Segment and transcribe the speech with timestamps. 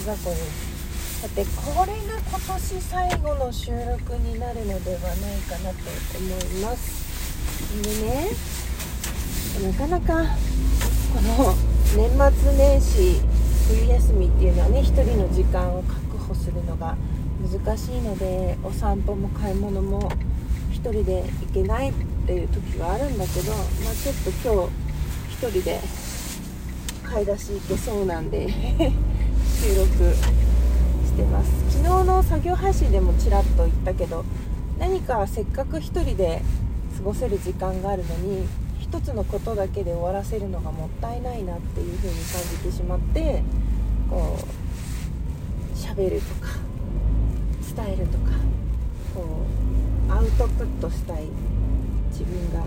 [0.00, 5.76] 雑魚ですさてこれが今年最後の収録になるのではないかなと
[6.18, 7.10] 思います
[7.84, 8.30] でね
[9.70, 10.36] なかなか
[11.12, 11.54] この
[11.94, 13.20] 年末年始
[13.68, 16.96] 冬休みっていうのはね1人の時間を確保するのが
[17.42, 20.10] 難しいのでお散歩も買い物も
[20.72, 21.92] 1人で行けないっ
[22.26, 24.70] ていう時はあるんだけど、まあ、ちょっと今
[25.38, 25.80] 日1人で
[27.04, 28.48] 買い出し行けそうなんで。
[29.60, 31.50] 収録してます。
[31.70, 34.24] 昨日の作業配信でもちらっと言ったけど
[34.78, 36.40] 何かせっかく1人で
[36.96, 38.48] 過ごせる時間があるのに
[38.80, 43.42] 1つのことだけで終わらせるのがもったいないなっていう風に感じてしまって
[44.08, 46.52] こう喋るとか
[47.76, 48.30] 伝えるとか
[49.14, 49.44] こ
[50.08, 51.28] うアウトプットしたい
[52.10, 52.64] 自分がい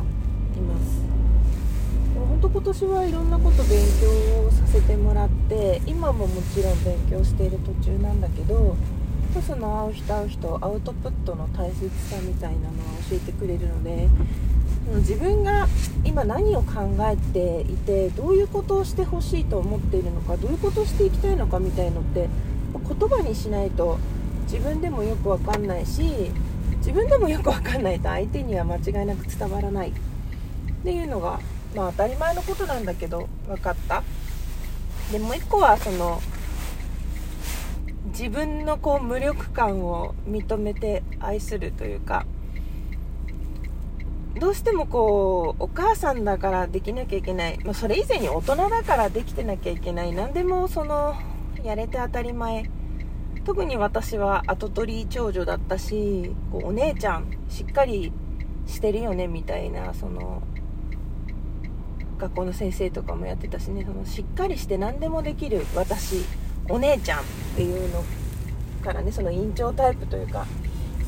[0.62, 1.33] ます。
[2.16, 8.76] 本当今年はいろんなこと勉強をさせてもらって今ももちろん勉強している途中なんだけど
[9.42, 12.74] その会う人会う人アウトプットの大切さみたいなのは
[13.10, 14.08] 教えてくれるので
[14.98, 15.68] 自分が
[16.04, 22.28] 今何を考えていてどういうことをしてほしいと思っているのかどういうことをしていきたいのかみたいのって
[22.74, 23.98] 言葉にしないと
[24.44, 26.32] 自分でもよく分かんないし
[26.78, 29.94] 自分でもよく分かんないと相手には間違いなく伝わらないっ
[30.86, 31.40] ていうのが、
[31.76, 34.04] まあ、当たり前のことなんだけど分かった？
[35.12, 36.22] でもう一個はその
[38.08, 42.26] 自分のこう無力感を認めて愛するというか
[44.40, 50.14] どうしてもこうお母さんだからできなきゃいけない、まあ、それ以前に大人だからできてなきゃいけない。
[50.14, 51.16] 何でもその
[51.64, 52.70] やれて当たり前。
[53.46, 58.14] 特に私は跡取り長女だったしこうお姉ちゃんしっかり
[58.66, 60.42] してるよねみたいなその
[62.18, 66.24] 学校の先生とかもやってたしねそのしっかりして何でもできる私
[66.70, 67.24] お姉ちゃんっ
[67.56, 68.04] ていうの
[68.84, 70.46] からねその院長タイプというか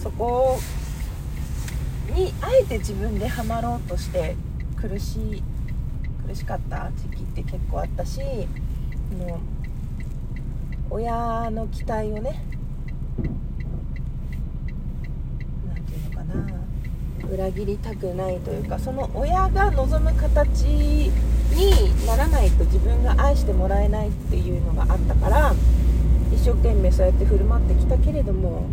[0.02, 0.58] そこ
[2.14, 4.36] にあえて自分でハマろうとして
[4.76, 5.44] 苦しい
[6.28, 8.22] 苦しかった時期って結構あったし
[9.18, 9.40] もう
[10.90, 12.44] 親の期待をね
[15.68, 16.66] 何て言うのかな
[17.32, 25.54] 裏切りたくないというかその親が望む形にならないと自分が愛してもらえないっていうのがあったから
[26.34, 28.66] 一生懸命そうやって振る舞ってきたけれども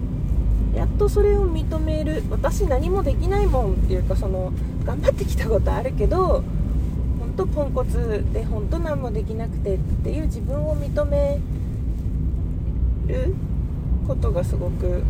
[0.75, 4.53] やっとそれを認める私何もできないもんっていうかその
[4.85, 6.43] 頑張ってきたことあるけど
[7.21, 11.39] 本当ポンコツで本当何もできなくてっていう自分を認め
[13.07, 13.35] る
[14.07, 15.03] ことがすごく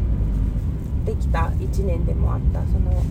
[1.05, 2.61] できた1年でもあった。
[2.67, 3.03] その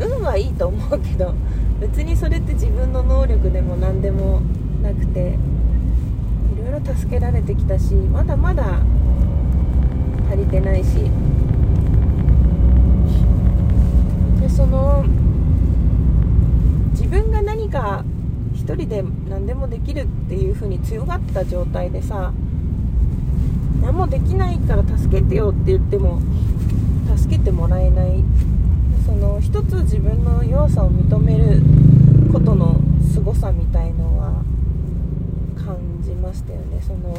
[0.00, 1.34] 運はいいと思うけど
[1.80, 4.40] 別にそれって自分の能力でも何でも
[4.82, 5.38] なくて
[6.54, 8.80] いろいろ助けられてきたしまだまだ
[10.30, 11.10] 足りてないし。
[14.40, 15.04] でその
[16.92, 18.04] 自分が何か
[18.54, 22.32] 一人で何でもできるっていう風に強がった状態でさ
[23.82, 26.20] 何もできないから助けてよって言っても
[27.16, 28.24] 助けてもらえない
[29.00, 31.62] その一つ自分の弱さを認める
[32.32, 32.80] ことの
[33.12, 34.42] 凄さみたいのは
[35.56, 36.80] 感じましたよね。
[36.80, 37.14] その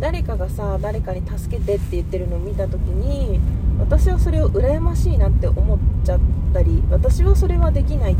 [0.00, 3.40] 誰かがさ誰かに助けてって言ってるのを見た時に
[3.78, 6.20] 私はそれを羨ましいなって思っちゃっ
[6.52, 8.16] たり私はそれはできないっ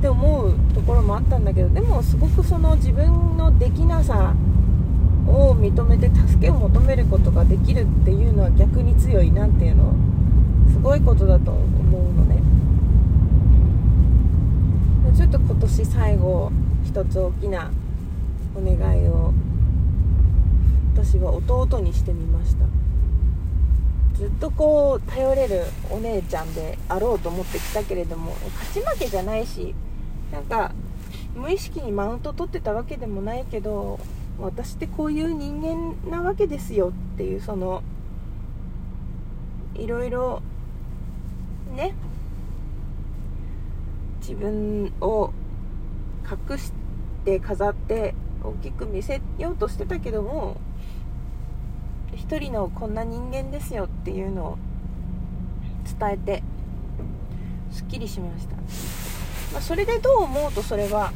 [0.00, 4.34] て思うところもあったんだけどでもすごくその自分のできなさ
[5.26, 9.94] を認めて助けを求めることができるっていうのは逆に強いなっていうの
[10.72, 12.40] すごいことだと思うのね
[15.16, 16.50] ちょっと今年最後
[16.90, 17.70] 一つ大きな
[18.56, 19.32] お願いを
[20.92, 22.64] 私は弟にしてみました。
[24.14, 29.74] ずっとこう頼れるお姉ちゃんであろうと思ってきたけれども勝ち負けじゃないし
[30.30, 30.72] なんか
[31.34, 33.98] 無意識にマウント取ってたわけでもないけど
[34.38, 37.82] 私ってこういう人間なわけですよっていうその
[39.74, 40.42] いろいろ
[41.74, 41.94] ね
[44.20, 45.32] 自分を
[46.30, 46.72] 隠し
[47.24, 50.56] て飾って大きく見せようとしてたけども
[52.14, 54.58] 一人のこんな人間ですよっていうのを
[55.98, 56.42] 伝えて
[57.70, 58.56] すっきりしました、
[59.52, 61.12] まあ、それでどう思うとそれは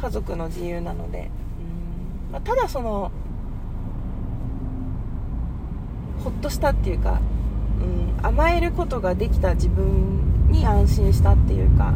[0.00, 1.30] 家族の自由なので
[2.28, 3.12] うんまあ、ただその
[6.24, 7.20] ほっとしたっていうか、
[7.80, 11.94] うん、甘えることができた自分に安心したっていうか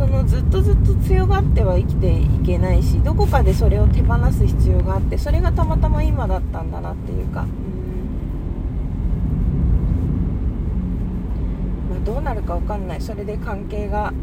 [0.00, 7.48] そのずっとずっと強がっては生きていけないしどこかでそれを手放す必要があってそれがたまたま今だったんだなっていうか、ま
[11.96, 13.00] あ、どうなるか分かんない。
[13.02, 14.14] それで関係が、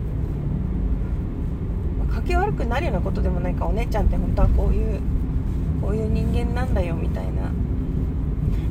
[1.99, 3.67] まあ、関係悪くなるようなことでもないか。
[3.67, 4.99] お姉ちゃんって本当はこういう
[5.79, 7.51] こういう人間なんだよみたいな。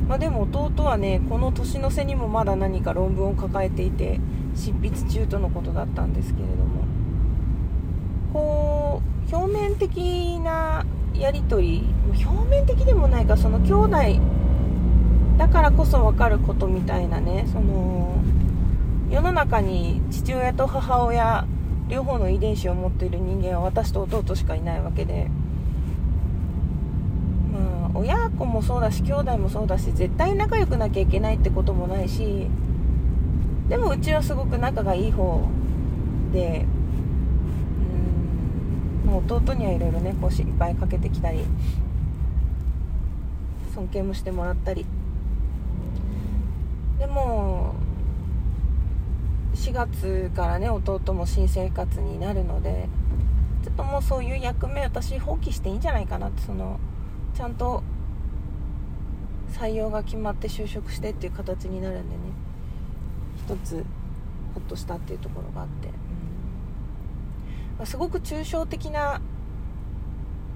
[0.07, 4.19] まあ、でも弟はねこの年の瀬にもまだ何か論文を抱えていて
[4.55, 6.85] 執筆中とのことだったんですけれども
[8.33, 9.01] こ
[9.31, 13.73] う表面的なやり取り表面的でもないかその兄
[14.17, 14.21] 弟
[15.37, 18.15] だからこそ分かることみたいなねその
[19.09, 21.45] 世の中に父親と母親
[21.89, 25.29] 両方の遺伝子を持っている人間は私と弟しかいないわけで。
[27.97, 32.47] 親子もそうだし兄弟もそうだし絶対仲良くなきゃいけないってこともないし
[33.69, 35.47] でもうちはすごく仲がいい方
[36.31, 36.65] で
[39.07, 41.39] うん、弟にはいろいろねこういっぱいかけてきたり
[43.73, 44.85] 尊敬もしてもらったり。
[46.99, 47.75] でも
[49.53, 52.89] 4月からね弟も新生活になるので
[53.63, 56.79] ちょっともうそういう役目私放棄していいんじゃないかなってその
[57.37, 57.83] ちゃんと
[59.53, 62.21] 採用が決まって就職してっていう形になるんでね。
[63.45, 63.85] 一つ
[64.55, 65.93] ほっとしたっていうところがあって、うん。
[67.77, 69.21] ま、すごく抽象的な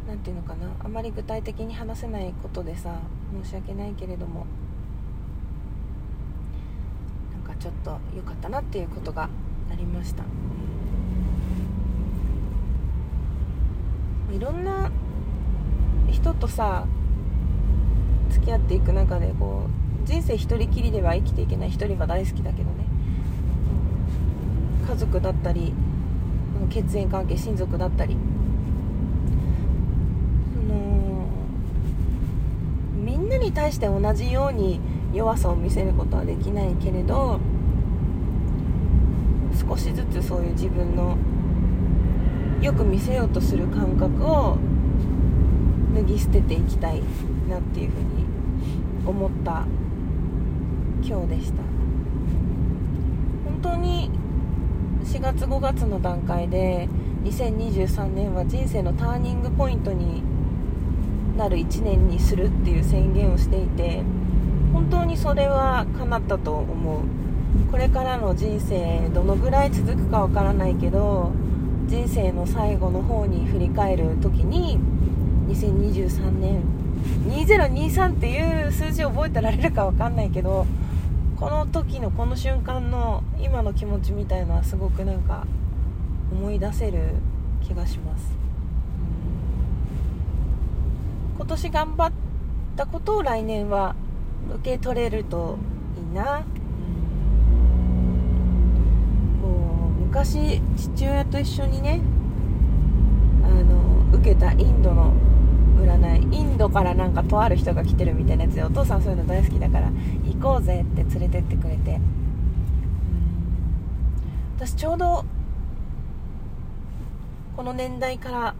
[0.07, 0.71] 何て言うのかな。
[0.83, 2.95] あまり具体的に話せないことでさ
[3.43, 4.47] 申し訳ないけれども。
[7.31, 9.29] なんかちょっと良かったなっていうことが
[9.71, 10.23] ありました、
[14.29, 14.91] うん、いろんな
[16.21, 16.85] 人とさ
[18.29, 19.65] 付き合っていく中でこ
[20.03, 22.85] う人生一人きりでは生きていけない一人は大好きだけどね。
[24.87, 25.73] 家族だったり
[26.69, 28.17] 血縁関係親族だったり。
[30.53, 31.25] その
[33.03, 34.79] みんなに対して同じように
[35.13, 37.39] 弱さを見せることはできないけれど
[39.67, 41.17] 少しずつそういう自分の
[42.61, 44.57] よく見せようとする感覚を
[45.93, 47.01] 脱ぎ捨てていきたい
[47.49, 48.25] なっていうふうに
[49.05, 49.65] 思った
[51.03, 51.61] 今日でした。
[53.45, 54.09] 本当に
[55.03, 56.87] 4月5月の段階で
[57.23, 60.23] 2023年は人生のターニングポイントに
[61.37, 64.03] なる1年にするっていう宣言をしていて
[64.73, 67.01] 本当にそれは叶ったと思う。
[67.69, 71.31] これからの人生どのぐらい続くかわからないけど
[71.87, 74.79] 人生の最後の方に振り返る時に
[75.51, 76.63] 2023年
[77.27, 80.65] 2023っていう数字を覚えてられるか分かんないけど
[81.37, 85.45] この時のこの瞬間の今の気持ちみたいのはすごくなんか
[86.31, 87.15] 思い出せる
[87.61, 88.31] 気がします、
[91.35, 92.11] 今年頑張っ
[92.77, 93.95] たことを来年は
[94.61, 95.57] 受け取れると
[95.97, 96.43] いいな、
[99.99, 102.01] 昔父親と一緒にね
[103.43, 105.11] あの受けたインドの
[106.61, 109.91] ドからなんかとある人が来てるみたいなやつでお父さんそういうの大好きだから
[110.23, 111.99] 行こうぜって連れてってくれて
[114.57, 115.25] 私ちょうど
[117.57, 118.55] この年代から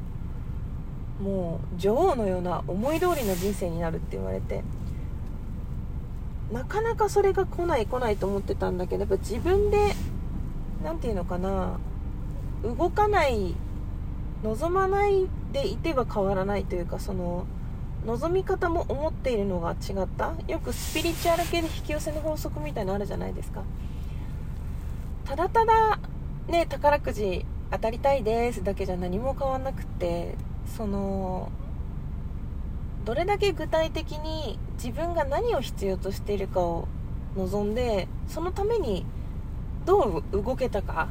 [1.22, 4.64] もう女王のような思い通りの人生になるって言われて
[6.52, 9.94] なかなかそれが来ない来ないと思ってたんだけどやっぱ自分で
[10.84, 11.78] 何て言うのかな
[12.64, 13.56] 動かない
[14.44, 17.46] 望まないでいては変わらないというかその
[18.05, 20.34] 望み方も思っているのが違った？
[20.48, 23.63] よくスピリチュアル系で引き寄せの法則みたいなのあるじゃないですか。
[25.25, 26.00] ただただ
[26.48, 30.36] ね宝くじ当たりたいですだけじゃ何も変わんなくって
[30.75, 31.51] その
[33.05, 36.88] どれだけ具体的に自分が何を必要としているかを
[37.38, 39.05] 望んでそのために
[39.86, 41.08] どう動けたか。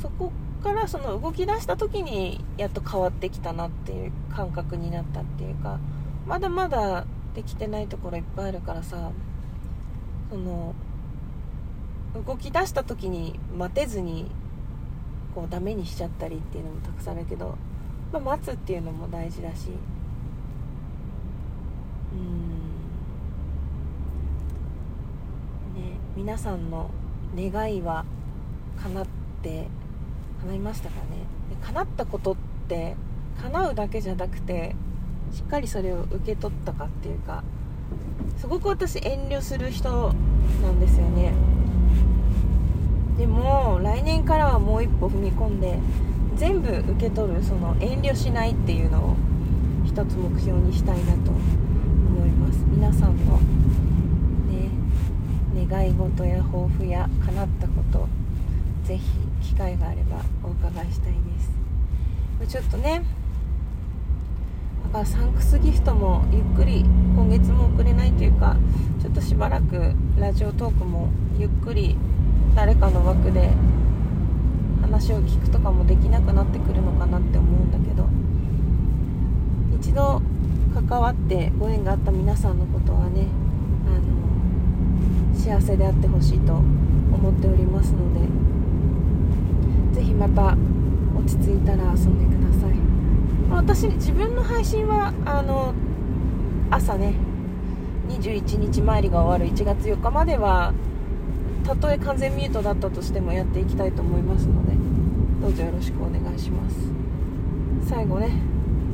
[0.00, 0.32] そこ
[0.62, 5.78] からその動き出した時にやっと変わってきたなっていう感覚になったっていうか
[6.26, 7.04] まだまだ
[7.34, 9.10] できてないところいっぱいあるからさ
[10.30, 10.74] その
[12.26, 14.30] 動き出した時に待てずに
[15.34, 17.56] こうダメにしちゃったりっていうのもたくさんあるけど、
[18.12, 19.68] まあ、待つっていうのも大事だし。
[22.12, 22.20] うん。
[25.74, 26.90] ね皆さんの
[27.34, 28.04] 願いは
[28.82, 29.06] 叶っ
[29.42, 29.68] て
[30.42, 31.02] 叶いましたかね。
[31.50, 32.36] で叶ったことっ
[32.68, 32.96] て
[33.42, 34.74] 叶うだけじゃなくて
[35.32, 37.42] しっかりそれを受け取ったかっていうか
[38.36, 40.12] すごく私遠慮する人
[40.62, 41.32] なんですよね。
[43.18, 45.78] でも来年からはもう一歩踏み込んで
[46.36, 49.16] 全部受け取るその遠慮しないっていうのを
[49.84, 52.64] 一つ目標にしたいなと思います。
[52.68, 53.38] 皆さんの
[54.50, 54.70] ね
[55.68, 58.08] 願い事や抱負や叶ったこと
[58.84, 59.02] ぜひ
[59.42, 62.52] 機会があればお伺いしたいです。
[62.52, 63.02] ちょっとね
[64.84, 68.56] だからサンクスギフトもゆっくり今月も送れないというか
[69.00, 71.08] ちょっとしばらくラジオトークも
[71.38, 71.96] ゆっくり
[72.54, 73.50] 誰かの枠で
[74.80, 78.08] 話を聞くとかもできなくなってくるのかなって思うんだけど
[79.80, 80.20] 一度
[80.88, 83.26] 関わってご縁があった皆さんのことはね
[83.86, 88.20] あの幸せであってほしいと思っておりますので
[89.92, 90.56] 是非また
[91.16, 92.76] 落ち着いたら遊んでください。
[93.50, 95.74] 私自分の配信はあの
[96.70, 97.14] 朝ね
[98.08, 100.72] 21日参りが終わる1月4日までは
[101.64, 104.72] たとえ完全ミュートだったとしてもやっていきたいと思いますので
[105.40, 106.76] どうぞよろしくお願いします。
[107.88, 108.30] 最後ね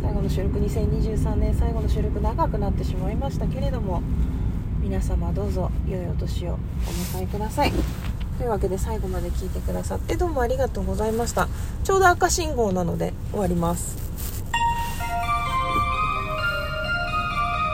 [0.03, 4.03] 最後の収録2023年最後の収録長くなってしまいましたけれども
[4.81, 6.57] 皆様どうぞ良いお年をお
[7.19, 7.73] 迎えください。
[8.39, 11.49] というわけで最後まで聞いてくださってどうもありがとうございました。
[11.83, 13.99] ちょうど赤信号なので終わります。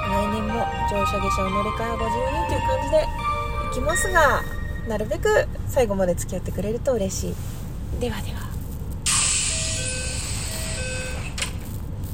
[0.08, 0.54] 来年も
[0.90, 3.06] 乗車下車を乗り換えはご自由にという感じで
[3.70, 4.42] いきますが
[4.88, 8.00] なるべく最後まで付き合ってくれると嬉しい。
[8.00, 8.43] ではでは。